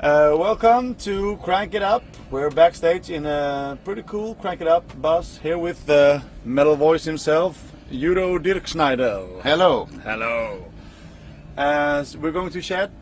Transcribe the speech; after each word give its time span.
Uh, 0.00 0.32
welcome 0.38 0.94
to 0.94 1.36
Crank 1.38 1.74
It 1.74 1.82
Up. 1.82 2.04
We're 2.30 2.50
backstage 2.50 3.10
in 3.10 3.26
a 3.26 3.76
pretty 3.84 4.04
cool 4.04 4.36
Crank 4.36 4.60
It 4.60 4.68
Up 4.68 4.84
bus 5.02 5.38
here 5.38 5.58
with 5.58 5.84
the 5.86 6.22
metal 6.44 6.76
voice 6.76 7.02
himself, 7.02 7.72
Udo 7.92 8.38
Dirkschneider. 8.38 9.42
Hello. 9.42 9.86
Hello. 10.04 10.64
Uh, 11.56 12.04
so 12.04 12.16
we're 12.20 12.30
going 12.30 12.50
to 12.50 12.62
chat 12.62 12.92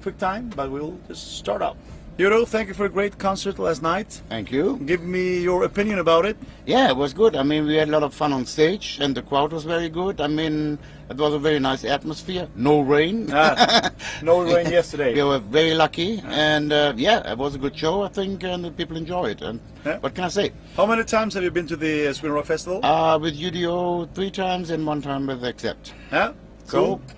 quick 0.00 0.16
time, 0.16 0.48
but 0.54 0.70
we'll 0.70 0.96
just 1.08 1.38
start 1.38 1.60
up. 1.60 1.76
Udo, 2.16 2.44
thank 2.44 2.68
you 2.68 2.74
for 2.74 2.84
a 2.84 2.88
great 2.88 3.18
concert 3.18 3.58
last 3.58 3.82
night. 3.82 4.22
Thank 4.28 4.52
you. 4.52 4.78
Give 4.86 5.02
me 5.02 5.40
your 5.40 5.64
opinion 5.64 5.98
about 5.98 6.24
it. 6.24 6.36
Yeah, 6.64 6.88
it 6.90 6.96
was 6.96 7.12
good. 7.12 7.34
I 7.34 7.42
mean, 7.42 7.66
we 7.66 7.74
had 7.74 7.88
a 7.88 7.90
lot 7.90 8.04
of 8.04 8.14
fun 8.14 8.32
on 8.32 8.46
stage, 8.46 8.98
and 9.00 9.16
the 9.16 9.22
crowd 9.22 9.52
was 9.52 9.64
very 9.64 9.88
good. 9.88 10.20
I 10.20 10.28
mean, 10.28 10.78
it 11.10 11.16
was 11.16 11.34
a 11.34 11.40
very 11.40 11.58
nice 11.58 11.84
atmosphere. 11.84 12.46
No 12.54 12.82
rain. 12.82 13.30
Ah, 13.32 13.90
no 14.22 14.42
rain 14.42 14.70
yesterday. 14.70 15.12
we 15.12 15.24
were 15.24 15.40
very 15.40 15.74
lucky, 15.74 16.22
and 16.26 16.72
uh, 16.72 16.92
yeah, 16.96 17.32
it 17.32 17.36
was 17.36 17.56
a 17.56 17.58
good 17.58 17.76
show, 17.76 18.02
I 18.04 18.08
think, 18.08 18.44
and 18.44 18.64
the 18.64 18.70
people 18.70 18.96
enjoyed 18.96 19.42
it. 19.42 19.42
And 19.42 19.58
Yeah. 19.84 19.98
what 19.98 20.14
can 20.14 20.22
I 20.22 20.28
say? 20.28 20.52
How 20.76 20.86
many 20.86 21.02
times 21.02 21.34
have 21.34 21.42
you 21.42 21.50
been 21.50 21.66
to 21.66 21.76
the 21.76 22.06
uh, 22.08 22.12
Sweden 22.12 22.36
Rock 22.36 22.44
Festival? 22.46 22.78
Uh, 22.86 23.18
with 23.18 23.36
UDO 23.36 24.14
three 24.14 24.30
times 24.30 24.70
and 24.70 24.86
one 24.86 25.02
time 25.02 25.26
with 25.26 25.42
Accept. 25.44 25.92
Yeah, 26.12 26.32
cool. 26.68 27.00
So- 27.08 27.14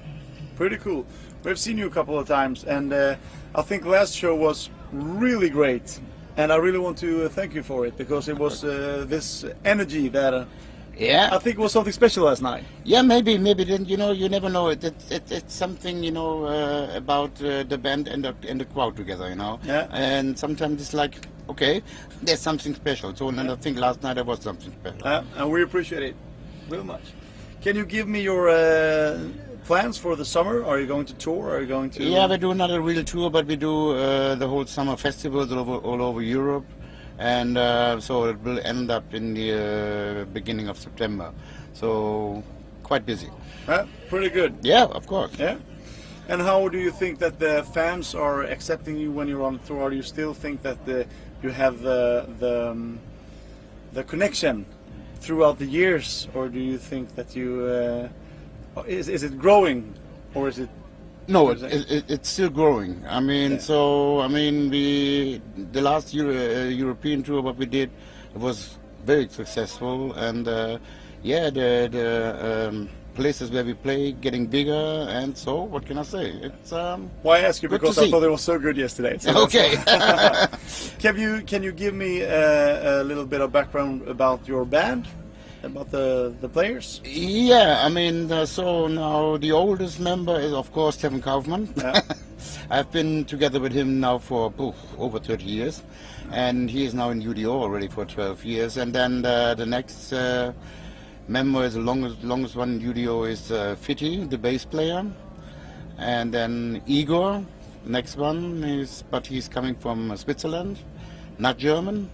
Pretty 0.56 0.78
cool. 0.78 1.04
We've 1.44 1.58
seen 1.58 1.76
you 1.76 1.86
a 1.86 1.90
couple 1.90 2.18
of 2.18 2.26
times, 2.26 2.64
and 2.64 2.94
uh, 2.94 3.16
I 3.54 3.60
think 3.60 3.84
last 3.84 4.16
show 4.16 4.34
was 4.34 4.70
really 4.92 5.50
great. 5.50 6.00
And 6.36 6.52
I 6.52 6.56
really 6.56 6.78
want 6.78 6.98
to 6.98 7.24
uh, 7.24 7.28
thank 7.28 7.54
you 7.54 7.62
for 7.62 7.86
it 7.86 7.96
because 7.96 8.28
it 8.28 8.38
was 8.38 8.62
uh, 8.62 9.04
this 9.08 9.44
energy 9.64 10.08
that 10.08 10.34
uh, 10.34 10.44
Yeah. 10.98 11.28
I 11.32 11.38
think 11.38 11.58
it 11.58 11.62
was 11.62 11.72
something 11.72 11.92
special 11.92 12.24
last 12.24 12.42
night. 12.42 12.64
Yeah, 12.84 13.02
maybe, 13.02 13.38
maybe. 13.38 13.64
Then 13.64 13.84
you 13.84 13.96
know, 13.96 14.12
you 14.12 14.28
never 14.28 14.48
know. 14.50 14.68
It, 14.68 14.84
it, 14.84 14.94
it 15.10 15.30
it's 15.30 15.54
something 15.54 16.02
you 16.04 16.12
know 16.12 16.44
uh, 16.44 16.90
about 16.94 17.32
uh, 17.42 17.64
the 17.64 17.78
band 17.78 18.08
and 18.08 18.24
the 18.24 18.34
and 18.48 18.60
the 18.60 18.64
crowd 18.66 18.96
together. 18.96 19.28
You 19.28 19.36
know. 19.36 19.58
Yeah. 19.64 19.88
And 19.92 20.38
sometimes 20.38 20.80
it's 20.80 20.94
like, 20.94 21.14
okay, 21.48 21.82
there's 22.22 22.40
something 22.40 22.74
special. 22.74 23.14
So, 23.14 23.28
and 23.28 23.40
I 23.40 23.56
think 23.56 23.78
last 23.78 24.02
night 24.02 24.14
there 24.14 24.24
was 24.24 24.40
something 24.40 24.72
special. 24.80 25.06
Uh, 25.06 25.22
and 25.36 25.50
we 25.50 25.62
appreciate 25.62 26.02
it 26.02 26.16
very 26.68 26.84
much. 26.84 27.02
Can 27.62 27.76
you 27.76 27.84
give 27.84 28.08
me 28.08 28.20
your 28.22 28.48
uh, 28.48 29.18
plans 29.66 29.98
for 29.98 30.14
the 30.16 30.24
summer? 30.24 30.64
Are 30.64 30.78
you 30.78 30.86
going 30.86 31.06
to 31.06 31.14
tour? 31.14 31.50
Are 31.50 31.60
you 31.60 31.66
going 31.66 31.90
to? 31.90 32.04
Yeah, 32.04 32.26
we 32.28 32.38
do 32.38 32.54
not 32.54 32.70
a 32.70 32.80
real 32.80 33.02
tour, 33.02 33.30
but 33.30 33.46
we 33.46 33.56
do 33.56 33.90
uh, 33.90 34.34
the 34.36 34.46
whole 34.46 34.64
summer 34.64 34.96
festivals 34.96 35.52
all 35.52 35.58
over, 35.58 35.76
all 35.88 36.00
over 36.02 36.22
Europe, 36.22 36.66
and 37.18 37.58
uh, 37.58 38.00
so 38.00 38.24
it 38.26 38.38
will 38.42 38.60
end 38.60 38.90
up 38.90 39.12
in 39.12 39.34
the 39.34 39.48
uh, 39.52 40.24
beginning 40.32 40.68
of 40.68 40.78
September. 40.78 41.32
So 41.74 42.42
quite 42.84 43.04
busy. 43.04 43.30
Pretty 44.08 44.30
good. 44.30 44.54
Yeah, 44.62 44.84
of 44.84 45.06
course. 45.06 45.32
Yeah. 45.38 45.56
And 46.28 46.40
how 46.40 46.68
do 46.68 46.78
you 46.78 46.92
think 46.92 47.18
that 47.18 47.38
the 47.38 47.64
fans 47.74 48.14
are 48.14 48.44
accepting 48.44 48.96
you 48.96 49.10
when 49.10 49.28
you're 49.28 49.44
on 49.44 49.58
tour? 49.66 49.90
Do 49.90 49.96
you 49.96 50.02
still 50.02 50.34
think 50.34 50.62
that 50.62 50.84
the, 50.86 51.06
you 51.42 51.50
have 51.50 51.82
the 51.82 52.28
the, 52.38 52.70
um, 52.70 53.00
the 53.92 54.04
connection 54.04 54.64
throughout 55.20 55.58
the 55.58 55.66
years, 55.66 56.28
or 56.34 56.48
do 56.48 56.60
you 56.60 56.78
think 56.78 57.14
that 57.16 57.34
you 57.34 57.64
uh, 57.64 58.08
is 58.84 59.08
is 59.08 59.22
it 59.22 59.38
growing, 59.38 59.94
or 60.34 60.48
is 60.48 60.58
it? 60.58 60.68
No, 61.28 61.50
it, 61.50 61.62
it, 61.62 61.90
it, 61.90 62.04
it's 62.08 62.28
still 62.28 62.50
growing. 62.50 63.02
I 63.08 63.18
mean, 63.20 63.52
Yeah. 63.52 63.58
so 63.58 64.20
I 64.20 64.28
mean, 64.28 64.70
we 64.70 65.40
the 65.72 65.80
last 65.82 66.14
Euro, 66.14 66.30
uh, 66.34 66.68
European 66.68 67.22
tour 67.22 67.42
what 67.42 67.56
we 67.56 67.66
did 67.66 67.90
was 68.34 68.78
very 69.04 69.28
successful, 69.28 70.12
and 70.14 70.46
uh, 70.46 70.78
yeah, 71.22 71.50
the 71.50 71.88
the 71.90 72.68
um, 72.68 72.88
places 73.14 73.50
where 73.50 73.64
we 73.64 73.72
play 73.74 74.12
getting 74.12 74.46
bigger, 74.46 75.06
and 75.08 75.36
so 75.36 75.62
what 75.62 75.84
can 75.86 75.98
I 75.98 76.02
say? 76.04 76.26
It's 76.42 76.70
um, 76.72 77.10
Why 77.22 77.38
I 77.38 77.40
ask 77.48 77.62
you 77.62 77.68
because 77.68 77.98
I 77.98 78.04
see. 78.04 78.10
thought 78.10 78.22
it 78.22 78.30
was 78.30 78.42
so 78.42 78.58
good 78.58 78.76
yesterday. 78.76 79.16
so 79.18 79.42
okay. 79.44 79.74
Can 80.98 81.16
you 81.18 81.42
can 81.42 81.62
you 81.62 81.72
give 81.72 81.94
me 81.94 82.22
uh, 82.22 83.02
a 83.02 83.04
little 83.04 83.26
bit 83.26 83.40
of 83.40 83.50
background 83.52 84.02
about 84.08 84.46
your 84.46 84.64
band, 84.64 85.06
about 85.62 85.90
the 85.90 86.34
the 86.40 86.48
players? 86.48 87.00
Yeah, 87.04 87.82
I 87.84 87.88
mean, 87.88 88.30
uh, 88.30 88.46
so 88.46 88.86
now 88.86 89.36
the 89.36 89.52
oldest 89.52 90.00
member 90.00 90.38
is, 90.38 90.52
of 90.52 90.72
course, 90.72 90.98
Stefan 90.98 91.22
Kaufmann. 91.22 91.72
Yeah. 91.76 92.00
I've 92.70 92.90
been 92.90 93.24
together 93.24 93.60
with 93.60 93.72
him 93.72 94.00
now 94.00 94.18
for 94.18 94.50
poof, 94.50 94.74
over 94.98 95.18
30 95.18 95.44
years, 95.44 95.82
and 96.32 96.68
he 96.68 96.84
is 96.84 96.94
now 96.94 97.10
in 97.10 97.22
UDO 97.22 97.46
already 97.48 97.86
for 97.88 98.04
12 98.04 98.44
years. 98.44 98.76
And 98.76 98.92
then 98.92 99.22
the, 99.22 99.54
the 99.56 99.66
next 99.66 100.12
uh, 100.12 100.52
member 101.28 101.64
is 101.64 101.74
the 101.74 101.80
longest, 101.80 102.22
longest 102.24 102.56
one 102.56 102.80
in 102.80 102.92
UDO 102.92 103.30
is 103.30 103.52
uh, 103.52 103.76
Fitty, 103.76 104.24
the 104.24 104.38
bass 104.38 104.64
player, 104.64 105.04
and 105.98 106.34
then 106.34 106.82
Igor, 106.86 107.44
next 107.84 108.16
one 108.16 108.64
is, 108.64 109.04
but 109.10 109.26
he's 109.26 109.48
coming 109.48 109.74
from 109.74 110.10
uh, 110.10 110.16
Switzerland, 110.16 110.78
not 111.38 111.58
German. 111.58 112.10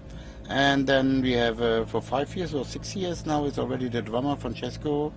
And 0.52 0.86
then 0.86 1.22
we 1.22 1.32
have 1.32 1.62
uh, 1.62 1.84
for 1.86 2.02
five 2.02 2.36
years 2.36 2.52
or 2.54 2.64
six 2.66 2.94
years 2.94 3.24
now 3.24 3.44
is 3.46 3.58
already 3.58 3.88
the 3.88 4.02
drummer 4.02 4.36
Francesco. 4.36 5.10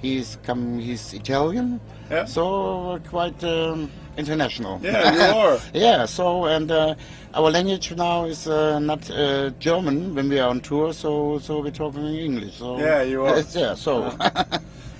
He's 0.00 0.38
come. 0.42 0.78
He's 0.78 1.12
Italian, 1.12 1.78
Yeah. 2.10 2.24
so 2.24 2.92
uh, 2.92 2.98
quite 3.10 3.44
um, 3.44 3.90
international. 4.16 4.80
Yeah, 4.82 5.12
you 5.12 5.20
are. 5.38 5.58
yeah. 5.74 6.06
So 6.06 6.46
and 6.46 6.70
uh, 6.70 6.94
our 7.34 7.50
language 7.50 7.92
now 7.94 8.24
is 8.24 8.46
uh, 8.46 8.78
not 8.78 9.10
uh, 9.10 9.50
German 9.58 10.14
when 10.14 10.30
we 10.30 10.38
are 10.40 10.48
on 10.48 10.60
tour. 10.60 10.94
So 10.94 11.38
so 11.40 11.60
we're 11.60 11.70
talking 11.70 12.06
English. 12.14 12.54
So 12.56 12.78
Yeah, 12.78 13.02
you 13.02 13.26
are. 13.26 13.42
Yeah. 13.54 13.74
So. 13.74 14.10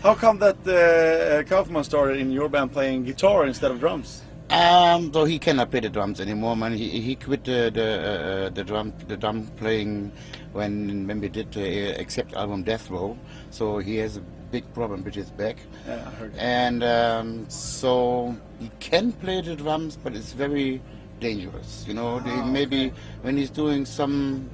How 0.02 0.14
come 0.14 0.38
that 0.40 0.56
uh, 0.66 1.42
Kaufmann 1.48 1.84
started 1.84 2.18
in 2.20 2.30
your 2.30 2.48
band 2.50 2.72
playing 2.72 3.04
guitar 3.04 3.46
instead 3.46 3.70
of 3.70 3.80
drums? 3.80 4.22
Um, 4.50 5.12
so 5.12 5.24
he 5.24 5.38
cannot 5.38 5.70
play 5.70 5.80
the 5.80 5.88
drums 5.88 6.20
anymore, 6.20 6.56
man. 6.56 6.72
He, 6.72 7.00
he 7.00 7.14
quit 7.14 7.44
the 7.44 7.70
the, 7.72 8.46
uh, 8.46 8.48
the 8.50 8.64
drum 8.64 8.92
the 9.06 9.16
drum 9.16 9.46
playing 9.56 10.10
when 10.52 11.06
when 11.06 11.20
we 11.20 11.28
did 11.28 11.52
the 11.52 11.94
uh, 11.96 12.00
Accept 12.00 12.34
album 12.34 12.64
Death 12.64 12.90
Row. 12.90 13.16
So 13.50 13.78
he 13.78 13.96
has 13.98 14.16
a 14.16 14.20
big 14.50 14.64
problem 14.74 15.04
with 15.04 15.14
his 15.14 15.30
back, 15.30 15.58
Yeah, 15.86 16.02
I 16.04 16.10
heard. 16.10 16.34
and 16.36 16.82
um, 16.82 17.48
so 17.48 18.36
he 18.58 18.68
can 18.80 19.12
play 19.12 19.40
the 19.40 19.54
drums, 19.54 19.96
but 19.96 20.16
it's 20.16 20.32
very 20.32 20.82
dangerous. 21.20 21.84
You 21.86 21.94
know, 21.94 22.18
they, 22.18 22.34
maybe 22.42 22.92
when 23.22 23.36
he's 23.36 23.50
doing 23.50 23.86
some 23.86 24.50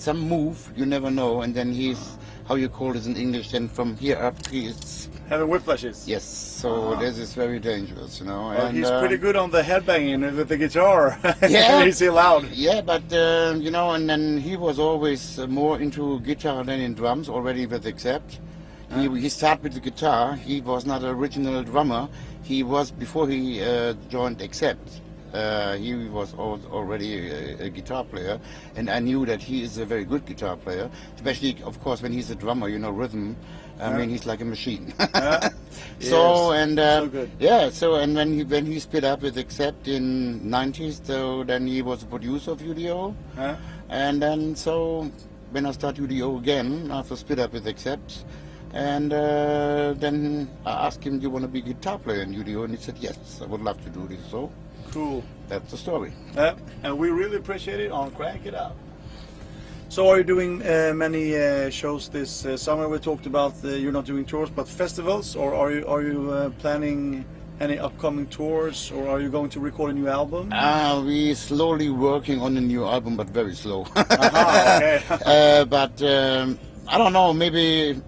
some 0.00 0.20
move, 0.20 0.72
you 0.76 0.86
never 0.86 1.10
know, 1.10 1.42
and 1.42 1.54
then 1.54 1.72
he's 1.72 2.16
how 2.48 2.54
you 2.56 2.68
call 2.68 2.96
it 2.96 3.06
in 3.06 3.16
English. 3.16 3.50
Then 3.50 3.68
from 3.68 3.96
here 3.96 4.16
up, 4.16 4.46
he's 4.48 5.08
Having 5.28 5.48
whiplashes. 5.48 6.08
yes. 6.08 6.24
So 6.24 6.96
this 6.96 7.16
is 7.18 7.32
very 7.34 7.60
dangerous, 7.60 8.18
you 8.18 8.26
know. 8.26 8.48
Well, 8.48 8.66
and, 8.66 8.76
he's 8.76 8.86
uh, 8.86 8.98
pretty 8.98 9.16
good 9.16 9.36
on 9.36 9.50
the 9.50 9.62
headbanging 9.62 10.36
with 10.36 10.48
the 10.48 10.56
guitar. 10.56 11.18
Yeah. 11.48 11.84
he's 11.84 12.02
loud. 12.02 12.50
Yeah, 12.50 12.80
but 12.80 13.04
uh, 13.12 13.54
you 13.56 13.70
know, 13.70 13.92
and 13.92 14.10
then 14.10 14.38
he 14.38 14.56
was 14.56 14.78
always 14.78 15.38
more 15.38 15.80
into 15.80 16.18
guitar 16.20 16.64
than 16.64 16.80
in 16.80 16.94
drums 16.94 17.28
already 17.28 17.66
with 17.66 17.86
Accept. 17.86 18.40
He, 18.92 19.08
he 19.20 19.28
started 19.28 19.62
with 19.62 19.74
the 19.74 19.80
guitar. 19.80 20.34
He 20.34 20.60
was 20.60 20.84
not 20.84 21.02
an 21.04 21.10
original 21.10 21.62
drummer. 21.62 22.08
He 22.42 22.64
was 22.64 22.90
before 22.90 23.28
he 23.28 23.62
uh, 23.62 23.94
joined 24.08 24.42
Accept. 24.42 25.00
Uh, 25.32 25.76
he 25.76 25.94
was 26.08 26.34
already 26.34 27.30
a, 27.30 27.66
a 27.66 27.70
guitar 27.70 28.04
player, 28.04 28.38
and 28.76 28.90
I 28.90 28.98
knew 28.98 29.24
that 29.26 29.40
he 29.42 29.62
is 29.62 29.78
a 29.78 29.84
very 29.84 30.04
good 30.04 30.26
guitar 30.26 30.56
player. 30.56 30.90
Especially, 31.14 31.56
of 31.64 31.80
course, 31.80 32.02
when 32.02 32.12
he's 32.12 32.30
a 32.30 32.34
drummer, 32.34 32.68
you 32.68 32.78
know, 32.78 32.90
rhythm. 32.90 33.36
I 33.78 33.88
Yeah. 33.88 33.96
mean, 33.96 34.10
he's 34.10 34.26
like 34.26 34.40
a 34.40 34.44
machine. 34.44 34.92
Yeah. 35.14 35.48
So 36.00 36.52
Yes. 36.52 36.62
and 36.62 36.78
uh, 36.78 37.00
So 37.00 37.06
good. 37.08 37.30
yeah, 37.38 37.70
so 37.70 37.94
and 37.94 38.14
when 38.14 38.32
he 38.34 38.42
when 38.44 38.66
he 38.66 38.78
split 38.80 39.04
up 39.04 39.22
with 39.22 39.38
Accept 39.38 39.86
in 39.88 40.40
'90s, 40.44 41.00
so 41.06 41.44
then 41.44 41.66
he 41.66 41.80
was 41.82 42.02
a 42.02 42.06
producer 42.06 42.50
of 42.52 42.60
UDO, 42.60 43.14
Huh? 43.36 43.54
and 43.88 44.20
then 44.20 44.54
so 44.56 45.08
when 45.52 45.64
I 45.66 45.72
start 45.72 45.96
UDO 45.96 46.38
again 46.38 46.90
after 46.90 47.16
split 47.16 47.38
up 47.38 47.52
with 47.52 47.66
Accept, 47.66 48.24
and 48.74 49.12
uh, 49.12 49.94
then 49.96 50.48
I 50.66 50.86
asked 50.86 51.04
him, 51.04 51.18
"Do 51.18 51.22
you 51.22 51.30
want 51.30 51.44
to 51.44 51.48
be 51.48 51.60
guitar 51.62 51.98
player 51.98 52.22
in 52.22 52.34
UDO?" 52.34 52.64
And 52.64 52.74
he 52.74 52.80
said, 52.82 52.96
"Yes, 52.98 53.40
I 53.40 53.46
would 53.46 53.62
love 53.62 53.82
to 53.84 53.90
do 53.90 54.06
this." 54.08 54.20
So 54.30 54.50
Cool. 54.92 55.22
that's 55.48 55.70
the 55.70 55.76
story. 55.76 56.12
Yeah, 56.34 56.54
and 56.82 56.98
we 56.98 57.10
really 57.10 57.36
appreciate 57.36 57.80
it 57.80 57.92
on 57.92 58.10
Crank 58.12 58.46
It 58.46 58.54
Up. 58.54 58.76
So 59.90 60.08
are 60.08 60.18
you 60.18 60.24
doing 60.24 60.62
uh, 60.62 60.92
many 60.94 61.36
uh, 61.36 61.68
shows 61.68 62.08
this 62.08 62.46
uh, 62.46 62.56
summer? 62.56 62.88
We 62.88 62.98
talked 62.98 63.26
about 63.26 63.54
uh, 63.64 63.70
you're 63.70 63.90
not 63.90 64.04
doing 64.04 64.24
tours, 64.24 64.48
but 64.48 64.68
festivals, 64.68 65.34
or 65.34 65.52
are 65.52 65.72
you 65.72 65.86
are 65.86 66.02
you 66.02 66.30
uh, 66.30 66.50
planning 66.60 67.24
any 67.58 67.76
upcoming 67.76 68.28
tours, 68.28 68.92
or 68.92 69.08
are 69.08 69.20
you 69.20 69.28
going 69.28 69.50
to 69.50 69.58
record 69.58 69.90
a 69.90 69.94
new 69.94 70.06
album? 70.06 70.52
Uh, 70.52 71.02
we 71.04 71.34
slowly 71.34 71.90
working 71.90 72.40
on 72.40 72.56
a 72.56 72.60
new 72.60 72.84
album, 72.84 73.16
but 73.16 73.26
very 73.30 73.54
slow. 73.54 73.84
Aha, 73.96 74.76
okay. 74.76 75.02
uh, 75.26 75.64
but 75.64 76.00
um, 76.02 76.56
I 76.86 76.96
don't 76.96 77.12
know. 77.12 77.32
Maybe 77.32 78.00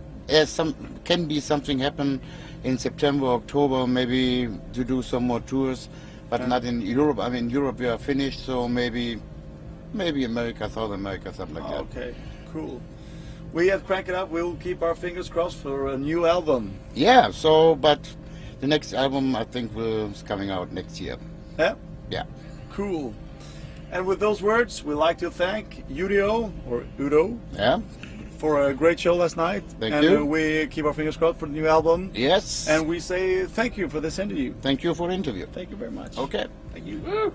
some 0.44 0.74
can 1.04 1.26
be 1.26 1.40
something 1.40 1.80
happen 1.80 2.20
in 2.62 2.78
September, 2.78 3.26
October. 3.26 3.88
Maybe 3.88 4.48
to 4.72 4.84
do 4.84 5.02
some 5.02 5.26
more 5.26 5.40
tours, 5.40 5.88
but 6.32 6.48
not 6.48 6.64
in 6.64 6.80
Europe. 6.80 7.18
I 7.18 7.28
mean, 7.28 7.50
Europe 7.50 7.78
we 7.78 7.86
are 7.86 7.98
finished, 7.98 8.40
so 8.46 8.66
maybe 8.66 9.20
maybe 9.92 10.24
America, 10.24 10.70
South 10.70 10.92
America, 10.92 11.32
something 11.34 11.56
like 11.62 11.68
that. 11.70 11.80
okay, 11.80 12.14
cool. 12.52 12.80
We 13.52 13.70
at 13.70 13.84
Crank 13.86 14.08
It 14.08 14.14
Up 14.14 14.30
we 14.30 14.42
will 14.42 14.56
keep 14.56 14.80
our 14.82 14.94
fingers 14.94 15.28
crossed 15.28 15.58
for 15.58 15.88
a 15.88 15.98
new 15.98 16.24
album. 16.24 16.72
Yeah. 16.94 17.30
So, 17.32 17.74
but 17.74 18.00
the 18.60 18.66
next 18.66 18.94
album 18.94 19.36
I 19.36 19.44
think 19.44 19.74
will 19.76 20.10
is 20.10 20.22
coming 20.22 20.50
out 20.50 20.72
next 20.72 20.98
year. 21.00 21.18
Yeah, 21.58 21.74
Yeah. 22.08 22.24
Cool. 22.70 23.12
And 23.90 24.06
with 24.06 24.18
those 24.18 24.40
words, 24.40 24.82
we'd 24.82 24.94
like 24.94 25.18
to 25.18 25.30
thank 25.30 25.84
Udo 25.90 26.50
or 26.66 26.86
Udo 26.98 27.38
Yeah. 27.52 27.80
For 28.42 28.68
a 28.68 28.74
great 28.74 28.98
show 28.98 29.14
last 29.14 29.36
night. 29.36 29.62
Thank 29.78 29.94
and 29.94 30.04
you. 30.04 30.26
we 30.26 30.66
keep 30.66 30.84
our 30.84 30.92
fingers 30.92 31.16
crossed 31.16 31.38
for 31.38 31.46
the 31.46 31.52
new 31.52 31.68
album. 31.68 32.10
Yes. 32.12 32.68
And 32.68 32.88
we 32.88 32.98
say 32.98 33.46
thank 33.46 33.78
you 33.78 33.88
for 33.88 34.00
this 34.00 34.18
interview. 34.18 34.52
thank 34.60 34.82
you 34.82 34.92
for 34.94 35.06
the 35.06 35.14
interview. 35.14 35.46
Thank 35.52 35.70
you 35.70 35.76
very 35.76 35.92
much. 35.92 36.18
Okay. 36.18 36.46
Thank 36.72 36.86
you. 36.86 37.32